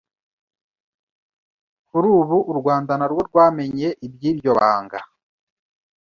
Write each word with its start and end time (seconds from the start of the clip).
Kuri 1.87 2.07
ubu 2.19 2.37
u 2.51 2.53
Rwanda 2.59 2.91
narwo 2.99 3.21
rwamenye 3.29 3.87
iby’iryo 4.05 4.51
banga 4.59 4.99